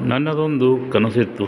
ನನ್ನದೊಂದು 0.00 0.78
ಕನಸಿತ್ತು. 0.90 1.44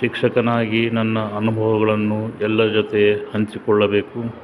ಶಿಕ್ಷಕನಾಗಿ 0.00 0.90
ನನ್ನ 0.90 1.18
ಅನುಭವಗಳನ್ನು 1.18 2.28
ಎಲ್ಲರ 2.40 2.66
ಜೊತೆ 2.66 3.14
ಹಂಚಿಕೊಳ್ಳಬೇಕು. 3.34 4.34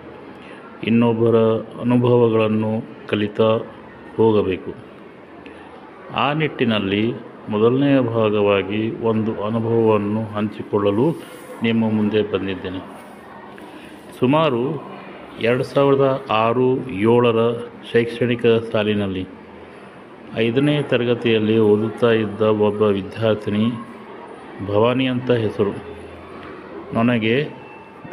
ಇನ್ನೊಬ್ಬರ 0.86 1.36
ಅನುಭವಗಳನ್ನು 1.80 2.82
ಕಲಿತಾ 3.08 3.60
ಹೋಗಬೇಕು. 4.16 4.74
ಆ 6.14 6.32
ನಿಟ್ಟಿನಲ್ಲಿ 6.32 7.12
ಮೊದಲನೆಯ 7.48 8.00
ಭಾಗವಾಗಿ 8.00 8.90
ಒಂದು 8.90 9.44
ಅನುಭವವನ್ನು 9.44 10.24
ಹಂಚಿಕೊಳ್ಳಲು 10.24 11.22
ನಿಮ್ಮ 11.62 11.92
ಮುಂದೆ 11.92 12.22
ಬಂದಿದ್ದೇನೆ. 12.22 13.00
ಸುಮಾರು 14.18 14.82
ಎರಡು 15.40 15.64
ಸಾವಿರದ 15.64 16.24
ಆರು 16.30 16.90
ಏಳರ 16.90 17.52
ಶೈಕ್ಷಣಿಕ 17.92 18.46
ಸಾಲಿನಲ್ಲಿ 18.46 19.26
ಐದನೇ 20.34 20.82
ತರಗತಿಯಲ್ಲಿ 20.82 21.58
ಓದುತ್ತಾ 21.58 22.10
ಇದ್ದ 22.10 22.40
ಒಬ್ಬ 22.40 22.82
ವಿದ್ಯಾರ್ಥಿನಿ 22.82 23.70
ಭವಾನಿ 24.66 25.06
ಅಂತ 25.06 25.30
ಹೆಸರು. 25.30 25.70
ನನಗೆ 26.92 27.48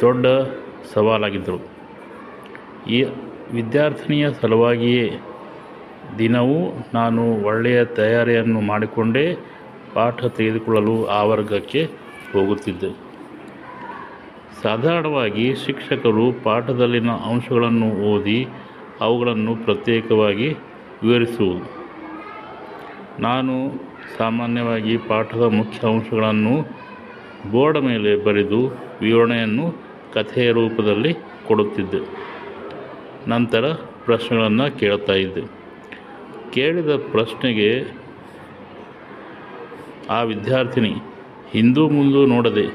ದೊಡ್ಡ 0.00 0.26
ಸವಾಲಾಗಿದ್ದರು 0.94 1.60
ಈ 2.88 3.02
ವಿದ್ಯಾರ್ಥಿನಿಯ 3.52 4.30
ಸಲುವಾಗಿಯೇ 4.32 5.20
ದಿನವೂ 6.18 6.86
ನಾನು 6.94 7.44
ಒಳ್ಳೆಯ 7.44 7.84
ತಯಾರಿಯನ್ನು 7.84 8.60
ಮಾಡಿಕೊಂಡೇ 8.60 9.36
ಪಾಠ 9.94 10.24
ತೆಗೆದುಕೊಳ್ಳಲು 10.24 11.06
ಆ 11.06 11.22
ವರ್ಗಕ್ಕೆ 11.22 11.84
ಹೋಗುತ್ತಿದ್ದೆ. 12.32 12.96
ಸಾಧಾರಣವಾಗಿ 14.62 15.54
ಶಿಕ್ಷಕರು 15.54 16.32
ಪಾಠದಲ್ಲಿನ 16.44 17.10
ಅಂಶಗಳನ್ನು 17.10 17.90
ಓದಿ 17.90 18.46
ಅವುಗಳನ್ನು 19.00 19.56
ಪ್ರತ್ಯೇಕವಾಗಿ 19.56 20.48
ವಿವರಿಸುವುದು. 21.02 21.83
ನಾನು 23.18 23.72
ಸಾಮಾನ್ಯವಾಗಿ 24.18 24.96
ಪಾಠದ 24.96 25.42
ಮುಖ್ಯ 25.42 25.88
ಅಂಶಗಳನ್ನು 25.88 26.68
ಬೋರ್ಡ್ 27.50 27.80
ಮೇಲೆ 27.80 28.24
ಬರೆದು 28.24 28.76
ವಿವರಣೆಯನ್ನು 29.00 29.74
ಕಥೆಯ 30.14 30.52
ರೂಪದಲ್ಲಿ 30.52 31.14
ಕೊಡುತ್ತಿದ್ದೆ. 31.46 32.08
ನಂತರ 33.28 33.72
ಪ್ರಶ್ನೆಗಳನ್ನು 34.04 34.78
ಕೇಳ್ತಾ 34.78 35.12
ಇದ್ದೆ. 35.12 35.40
ಕೇಳಿದ 36.52 36.90
ಪ್ರಶ್ನೆಗೆ, 36.90 37.84
ಆ 40.10 40.22
ವಿದ್ಯಾರ್ಥಿನಿ 40.22 40.94
ಹಿಂದೂ 41.50 41.88
ಮುಂದೂ 41.88 42.26
ನೋಡದೆ 42.26 42.66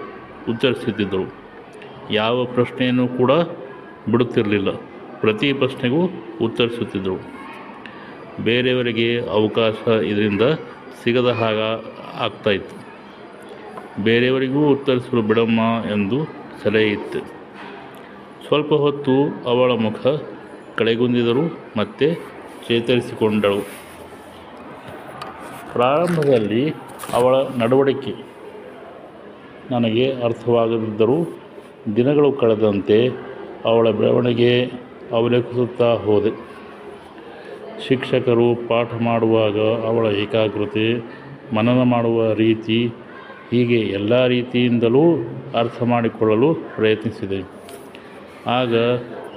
ಉತ್ತರಿಸುತ್ತಿದ್ದರು 0.50 1.34
ಯಾವ 2.12 2.46
ಪ್ರಶ್ನೆಯನ್ನು 2.46 3.08
ಕೂಡ 3.08 3.32
ಬಿಡುತ್ತಿರಲಿಲ್ಲ. 4.12 4.72
ಪ್ರತಿ 5.20 5.54
ಪ್ರಶ್ನೆಗೂ 5.54 6.10
ಉತ್ತರಿಸುತ್ತಿದ್ದರು 6.42 7.39
ಬೇರೆಯವರಿಗೆ 8.44 9.20
ಅವಕಾಶ 9.20 9.88
ಇದರಿಂದ 9.88 10.42
ಸಿಗದ 11.04 11.30
ಹಾಗ 11.32 11.60
ಆಗ್ತಾಯಿತ್ತು 12.20 12.76
ಬೇರೆಯವರಿಗೂ 14.04 14.68
ಉತ್ತರಿಸಲು 14.68 15.22
ಬಿಡಮ್ಮ 15.22 15.60
ಎಂದು 15.92 16.18
ಸಲಹೆ 16.64 16.88
ಇತ್ತು. 16.88 17.20
ಸ್ವಲ್ಪ 18.48 18.74
ಹೊತ್ತು 18.74 19.16
ಅವಳ 19.48 19.72
ಮುಖ 19.72 20.08
ಕಳೆಗುಂದಿದರು 20.78 21.44
ಮತ್ತೆ 21.78 22.08
ಚೇತರಿಸಿಕೊಂಡಳು. 22.68 23.62
ಪ್ರಾರಂಭದಲ್ಲಿ 25.74 26.74
ಅವಳ 27.14 27.36
ನಡವಳಿಕೆ 27.58 28.14
ನನಗೆ 29.72 30.12
ಅರ್ಥವಾಗದಿದ್ದರೂ 30.24 31.18
ದಿನಗಳು 31.96 32.32
ಕಳೆದಂತೆ 32.32 33.10
ಅವಳ 33.66 33.92
ಬೆಳವಣಿಗೆ 33.92 34.72
ಅವಲೋಕಿಸುತ್ತಾ 35.12 35.94
ಹೋದೆ. 35.94 36.32
ಶಿಕ್ಷಕರು 37.88 38.56
ಪಾಠ 38.56 38.94
ಮಾಡುವಾಗ 39.02 39.60
ಅವಳ 39.60 40.06
ಏಕಾಗ್ರತೆ, 40.06 40.98
ಮನನ 41.56 41.82
ಮಾಡುವ 41.84 42.34
ರೀತಿ 42.34 42.88
ಹೀಗೆ 43.52 43.80
ಎಲ್ಲ 43.80 44.28
ರೀತಿಯಿಂದಲೂ 44.28 45.04
ಅರ್ಥ 45.60 45.84
ಮಾಡಿಕೊಳ್ಳಲು 45.84 46.54
ಪ್ರಯತ್ನಿಸಿದೆ. 46.54 47.40
ಆಗ 48.48 48.76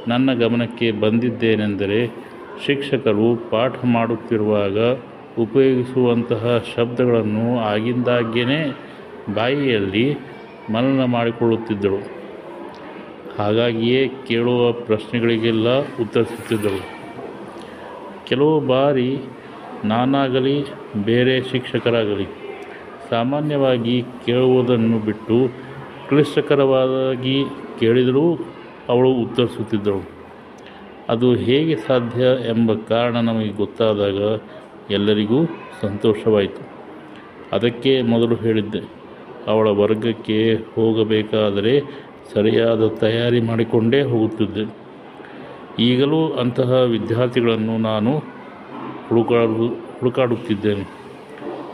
ನನ್ನ 0.08 0.32
ಗಮನಕ್ಕೆ 0.34 0.91
ಬಂದಿದ್ದೇನೆಂದರೆ 0.91 2.06
ಶಿಕ್ಷಕರು 2.66 3.50
ಪಾಠ 3.50 3.72
ಮಾಡುತ್ತಿರುವಾಗ 3.84 4.78
ಉಪಯೋಗಿಸುವಂತಹ 5.38 6.64
ಶಬ್ದಗಳನ್ನು 6.76 7.59
ಆಗಿಂದಾಗ್ಯೇ 7.59 8.60
ಬಾಯಿಯಲ್ಲಿ 9.34 10.06
ಮನನ 10.72 11.04
ಮಾಡಿಕೊಳ್ಳುತ್ತಿದ್ದಳು 11.04 12.00
ಹಾಗಾಗಿಯೇ 13.38 14.09
ಕೇಳುವ 14.28 14.72
ಪ್ರಶ್ನೆಗಳಿಗೆಲ್ಲ 14.72 15.78
ಉತ್ತರಿಸುತ್ತಿದ್ದಳು 15.78 17.01
ಕೆಲವು 18.27 18.60
ಬಾರಿ 18.60 19.10
ನಾನಾಗಲಿ, 19.84 20.56
ಬೇರೆ 21.05 21.34
ಶಿಕ್ಷಕರಾಗಲಿ, 21.43 22.27
ಸಾಮಾನ್ಯವಾಗಿ 23.10 24.03
ಕೇಳುವುದನ್ನು 24.27 24.99
ಬಿಟ್ಟು 24.99 25.38
ಕ್ಲಿಷ್ಟಕರವಾಗಿ 26.09 27.44
ಕೇಳಿದರೂ 27.81 28.27
ಅವಳು 28.88 29.10
ಉತ್ತರಿಸುತ್ತಿದ್ದಳು. 29.15 30.03
ಅದು 31.09 31.34
ಹೇಗೆ 31.34 31.77
ಸಾಧ್ಯ 31.77 32.25
ಎಂಬ 32.49 32.72
ಕಾರಣ 32.88 33.16
ನಮಗೆ 33.21 33.49
ಗೊತ್ತಾದಾಗ 33.49 34.21
ಎಲ್ಲರಿಗೂ 34.91 35.39
ಸಂತೋಷವಾಯಿತು. 35.81 36.62
ಅದಕ್ಕೆ 37.53 38.03
ಮೊದಲು 38.03 38.34
ಹೇಳಿದ್ದೆ, 38.34 38.83
ಅವಳ 39.47 39.69
ವರ್ಗಕ್ಕೆ 39.69 40.39
ಹೋಗಬೇಕಾದರೆ 40.75 41.75
ಸರಿಯಾದ 42.34 42.89
ತಯಾರಿ 42.89 43.41
ಮಾಡಿಕೊಂಡೇ 43.41 44.03
ಹೋಗುತ್ತಿದ್ದೆ. 44.03 44.81
ಈಗಲೂ 45.78 46.33
ಅಂತಹ 46.33 46.72
ವಿದ್ಯಾರ್ಥಿಗಳನ್ನು 46.72 47.78
ನಾನು 47.78 48.19
ಹುಡುಕಾಡು 49.09 49.69
ಹುಡುಕಾಡುತ್ತಿದ್ದೇನೆ. 50.00 51.03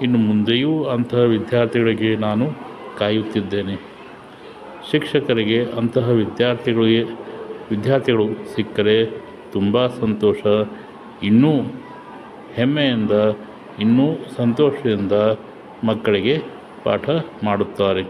ಇನ್ನು 0.03 0.19
ಮುಂದೆಯೂ 0.19 0.85
ಅಂತಹ 0.85 1.19
ವಿದ್ಯಾರ್ಥಿಗಳಿಗೆ 1.19 2.17
ನಾನು 2.17 2.51
ಕಾಯುತ್ತಿದ್ದೇನೆ. 2.99 3.77
ಶಿಕ್ಷಕರಿಗೆ 4.91 5.65
ಅಂತಹ 5.65 6.09
ವಿದ್ಯಾರ್ಥಿಗಳಿಗೆ, 6.09 7.03
ವಿದ್ಯಾರ್ಥಿಗಳು 7.71 8.55
ಸಿಕ್ಕರೆ 8.55 9.07
ತುಂಬ 9.53 9.87
ಸಂತೋಷ. 9.87 10.37
ಇನ್ನೂ 11.23 11.53
ಹೆಮ್ಮೆಯಿಂದ, 12.55 13.11
ಇನ್ನೂ 13.81 14.17
ಸಂತೋಷದಿಂದ 14.37 15.13
ಮಕ್ಕಳಿಗೆ 15.87 16.43
ಪಾಠ 16.85 17.11
ಮಾಡುತ್ತಾರೆ. 17.45 18.03